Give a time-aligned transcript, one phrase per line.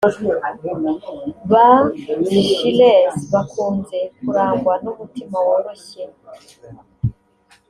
[1.49, 1.67] Ba
[2.25, 6.03] Gilles bakunze kurangwa n’umutima woroshye